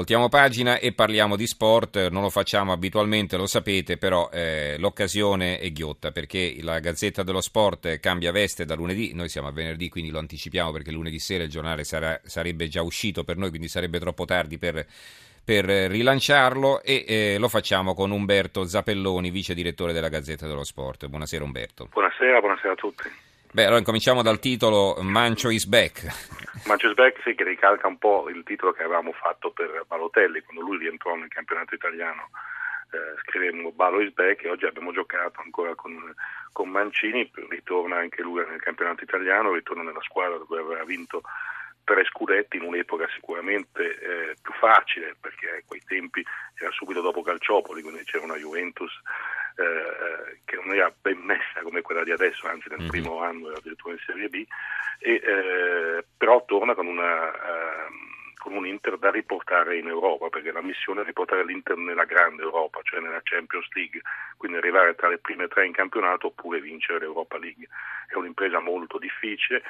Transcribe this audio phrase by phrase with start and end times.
[0.00, 5.58] Voltiamo pagina e parliamo di sport, non lo facciamo abitualmente, lo sapete, però eh, l'occasione
[5.58, 9.90] è ghiotta perché la Gazzetta dello Sport cambia veste da lunedì, noi siamo a venerdì
[9.90, 13.68] quindi lo anticipiamo perché lunedì sera il giornale sarà, sarebbe già uscito per noi, quindi
[13.68, 14.86] sarebbe troppo tardi per,
[15.44, 21.08] per rilanciarlo e eh, lo facciamo con Umberto Zapelloni, vice direttore della Gazzetta dello Sport.
[21.08, 21.88] Buonasera Umberto.
[21.92, 23.02] Buonasera, buonasera a tutti.
[23.52, 26.49] Beh, allora cominciamo dal titolo Mancio is back.
[26.66, 30.62] Manchester Back sì, che ricalca un po' il titolo che avevamo fatto per Balotelli quando
[30.62, 32.28] lui rientrò nel campionato italiano.
[32.92, 36.12] Eh, scrivemmo Balo is back e oggi abbiamo giocato ancora con,
[36.52, 41.22] con, Mancini, ritorna anche lui nel campionato italiano, ritorna nella squadra dove aveva vinto
[41.84, 46.24] tre scudetti in un'epoca sicuramente eh, più facile perché a quei tempi
[46.58, 48.92] era subito dopo Calciopoli, quindi c'era una Juventus
[49.60, 52.88] eh, eh, che non era ben messa come quella di adesso, anzi nel mm-hmm.
[52.88, 54.44] primo anno era addirittura in Serie B,
[54.98, 57.69] e, eh, però torna con una ehm,
[58.40, 62.42] con un Inter da riportare in Europa, perché la missione è riportare l'Inter nella grande
[62.42, 64.00] Europa, cioè nella Champions League,
[64.38, 67.68] quindi arrivare tra le prime tre in campionato oppure vincere l'Europa League.
[68.08, 69.62] È un'impresa molto difficile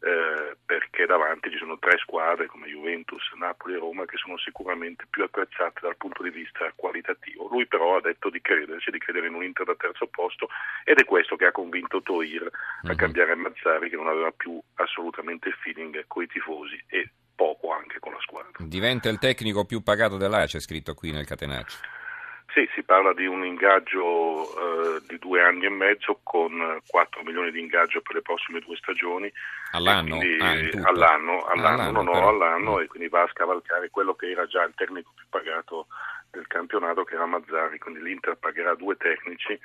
[0.00, 5.04] eh, perché davanti ci sono tre squadre come Juventus, Napoli e Roma che sono sicuramente
[5.08, 7.46] più attrezzate dal punto di vista qualitativo.
[7.48, 10.48] Lui però ha detto di crederci, di credere in un Inter da terzo posto
[10.84, 12.96] ed è questo che ha convinto Toir a mhm.
[12.96, 17.98] cambiare Mazzari che non aveva più assolutamente il feeling con i tifosi e poco anche
[17.98, 18.52] con la squadra.
[18.58, 21.76] Diventa il tecnico più pagato dell'A, c'è scritto qui nel catenaccio.
[22.54, 27.50] Sì, si parla di un ingaggio eh, di due anni e mezzo con 4 milioni
[27.50, 29.30] di ingaggio per le prossime due stagioni.
[29.72, 30.18] All'anno?
[30.18, 34.14] Quindi, ah, all'anno, all'anno, ah, all'anno, no, no, all'anno, e quindi va a scavalcare quello
[34.14, 35.88] che era già il tecnico più pagato
[36.30, 37.78] del campionato, che era Mazzari.
[37.78, 39.58] Quindi l'Inter pagherà due tecnici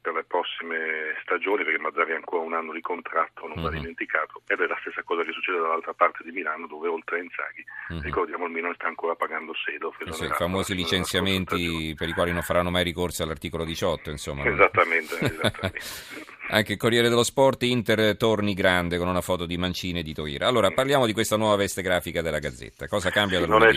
[0.00, 3.76] per le prossime stagioni, perché Mazzari ha ancora un anno di contratto, non va uh-huh.
[3.76, 7.22] dimenticato, ed è la stessa cosa che succede dall'altra parte di Milano, dove oltre a
[7.22, 8.00] Inzaghi, uh-huh.
[8.00, 9.94] ricordiamo il Milan sta ancora pagando Sedo.
[10.10, 14.44] Sì, I famosi licenziamenti per i quali non faranno mai ricorso all'articolo 18, insomma.
[14.44, 16.26] Esattamente, esattamente.
[16.50, 20.14] Anche il Corriere dello Sport, Inter torni grande con una foto di Mancini e di
[20.14, 20.46] Toira.
[20.46, 22.88] Allora, parliamo di questa nuova veste grafica della Gazzetta.
[22.88, 23.72] Cosa cambia sì, non, è,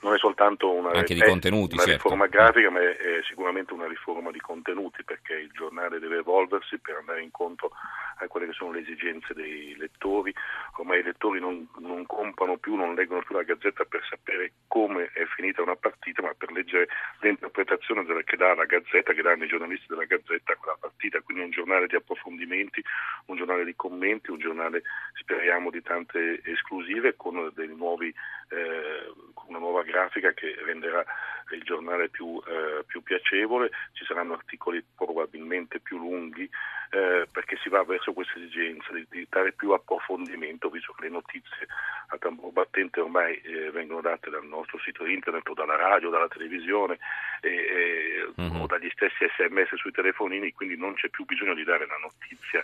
[0.00, 2.02] non, è, soltanto una, Anche contenuti, una certo.
[2.02, 6.78] riforma grafica, ma è, è, sicuramente una riforma di contenuti, perché il giornale deve evolversi
[6.78, 7.70] per andare incontro
[8.18, 10.34] a quelle che sono le esigenze dei lettori.
[10.78, 15.10] Ormai i lettori non, non comprano più, non leggono più la Gazzetta per sapere come
[15.12, 16.88] è finita una partita, ma per leggere
[17.20, 21.20] l'interpretazione che dà la Gazzetta, che danno i giornalisti della Gazzetta a quella partita.
[21.20, 22.82] Quindi è un giornale di approfondimento approfondimenti,
[23.26, 24.82] un giornale di commenti, un giornale
[25.14, 28.08] speriamo di tante esclusive con, nuovi,
[28.48, 31.04] eh, con una nuova grafica che renderà
[31.52, 34.82] il giornale più, eh, più piacevole, ci saranno articoli
[35.16, 36.48] probabilmente più lunghi
[36.90, 41.08] eh, perché si va verso questa esigenza di, di, dare più approfondimento, visto che le
[41.08, 41.66] notizie
[42.08, 46.28] a tamburo battente ormai eh, vengono date dal nostro sito internet o dalla radio, dalla
[46.28, 46.98] televisione
[47.40, 48.60] e, mm-hmm.
[48.60, 52.62] o dagli stessi sms sui telefonini, quindi non c'è più bisogno di dare la notizia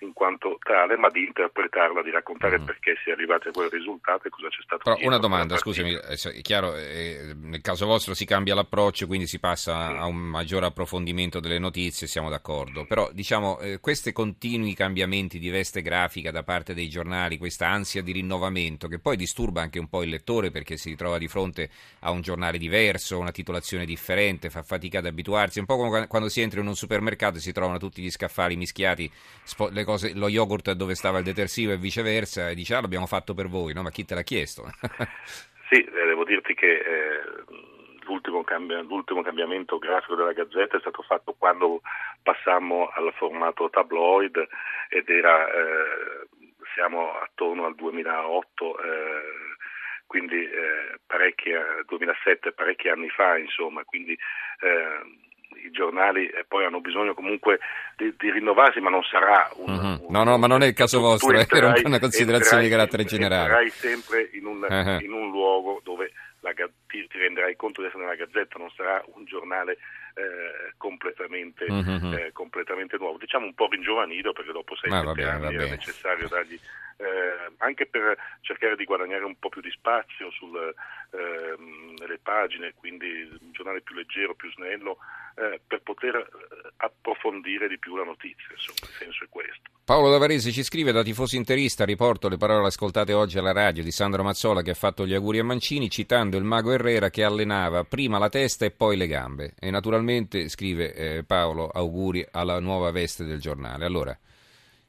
[0.00, 2.64] in quanto tale, ma di interpretarla, di raccontare mm.
[2.64, 4.82] perché si è arrivati a quel risultato e cosa c'è stato.
[4.84, 9.38] Però una domanda, scusami, è chiaro, eh, nel caso vostro si cambia l'approccio, quindi si
[9.38, 9.98] passa mm.
[9.98, 15.50] a un maggiore approfondimento delle notizie, siamo d'accordo, però diciamo eh, questi continui cambiamenti di
[15.50, 19.88] veste grafica da parte dei giornali, questa ansia di rinnovamento che poi disturba anche un
[19.88, 21.70] po' il lettore perché si ritrova di fronte
[22.00, 26.28] a un giornale diverso, una titolazione differente, fa fatica ad abituarsi, un po' come quando
[26.28, 29.10] si entra in un supermercato e si trovano tutti gli scaffali mischiati,
[29.70, 33.32] le cose, lo yogurt dove stava il detersivo e viceversa, e dice ah l'abbiamo fatto
[33.32, 33.80] per voi, no?
[33.80, 34.64] ma chi te l'ha chiesto?
[35.72, 37.22] sì, eh, devo dirti che eh,
[38.04, 41.80] l'ultimo, cambi- l'ultimo, cambiamento grafico della Gazzetta è stato fatto quando
[42.22, 44.46] passammo al formato tabloid
[44.90, 46.28] ed era, eh,
[46.74, 49.48] siamo attorno al 2008 eh,
[50.06, 51.50] quindi eh, parecchi,
[51.86, 55.27] 2007, parecchi anni fa, insomma, quindi eh,
[55.68, 57.58] i giornali poi hanno bisogno comunque
[57.96, 60.06] di, di rinnovarsi, ma non sarà un, uh-huh.
[60.06, 63.04] un, No, no, ma non è il caso vostro, entrerai, era una considerazione di carattere
[63.04, 63.42] generale.
[63.42, 65.00] Entrerai sempre in un, uh-huh.
[65.00, 69.02] in un luogo dove la, ti, ti, renderai conto di essere nella gazzetta, non sarà
[69.14, 69.72] un giornale
[70.14, 72.12] eh, completamente, uh-huh.
[72.14, 73.18] eh, completamente, nuovo.
[73.18, 76.60] Diciamo un po' ringiovanito perché dopo sei ah, anni era necessario dargli eh,
[77.68, 80.74] anche per cercare di guadagnare un po' più di spazio sulle
[81.12, 83.06] eh, pagine, quindi
[83.40, 84.98] un giornale più leggero, più snello,
[85.36, 89.70] eh, per poter eh, approfondire di più la notizia, insomma, il senso è questo.
[89.84, 93.90] Paolo Davarese ci scrive da tifoso interista, riporto le parole ascoltate oggi alla radio di
[93.90, 97.84] Sandro Mazzola che ha fatto gli auguri a Mancini citando il mago Herrera che allenava
[97.84, 102.90] prima la testa e poi le gambe e naturalmente scrive eh, Paolo auguri alla nuova
[102.90, 103.86] veste del giornale.
[103.86, 104.18] Allora,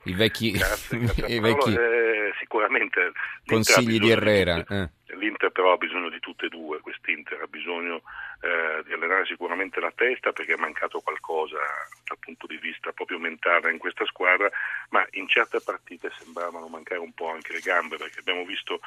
[0.04, 3.12] I vecchi, grazie, grazie i vecchi eh, sicuramente
[3.46, 4.64] consigli di Herrera.
[4.68, 4.90] Eh.
[5.16, 8.02] L'Inter però ha bisogno di tutte e due, quest'Inter ha bisogno
[8.42, 11.58] eh, di allenare sicuramente la testa perché è mancato qualcosa
[12.06, 14.50] dal punto di vista proprio mentale in questa squadra,
[14.90, 18.80] ma in certe partite sembravano mancare un po' anche le gambe perché abbiamo visto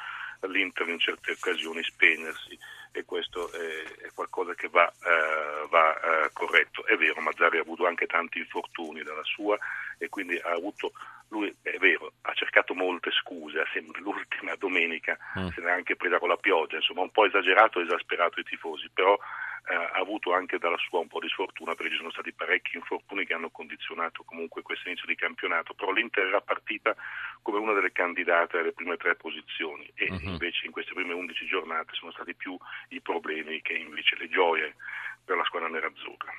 [0.47, 2.57] l'Inter in certe occasioni spegnersi
[2.93, 6.85] e questo è, qualcosa che va, uh, va uh, corretto.
[6.85, 9.57] È vero, Mazzari ha avuto anche tanti infortuni dalla sua
[9.97, 10.93] e quindi ha avuto,
[11.29, 15.47] lui è vero, ha cercato molte scuse, sempre l'ultima domenica mm.
[15.47, 18.87] se n'è anche presa con la pioggia, insomma un po' esagerato e esasperato i tifosi,
[18.93, 19.19] però eh,
[19.65, 23.25] ha avuto anche dalla sua un po' di sfortuna perché ci sono stati parecchi infortuni
[23.25, 26.95] che hanno condizionato comunque questo inizio di campionato, però l'Inter era partita
[27.41, 30.19] come una delle candidate alle prime tre posizioni e uh-huh.
[30.21, 32.57] invece in queste prime undici giornate sono stati più
[32.89, 34.75] i problemi che invece le gioie
[35.23, 36.33] per la squadra nerazzurra.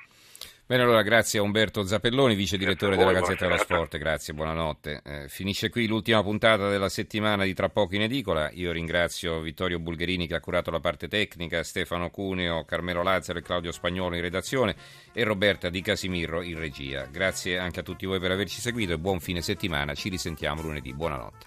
[0.67, 5.01] Bene, allora grazie a Umberto Zappelloni, vice direttore della Gazzetta dello Sport, grazie, buonanotte.
[5.05, 8.49] Eh, finisce qui l'ultima puntata della settimana di Tra poco in edicola.
[8.51, 13.43] Io ringrazio Vittorio Bulgherini che ha curato la parte tecnica, Stefano Cuneo, Carmelo Lazzaro e
[13.43, 14.75] Claudio Spagnolo in redazione
[15.13, 17.05] e Roberta Di Casimirro in regia.
[17.11, 19.93] Grazie anche a tutti voi per averci seguito e buon fine settimana.
[19.93, 20.95] Ci risentiamo lunedì.
[20.95, 21.43] Buonanotte.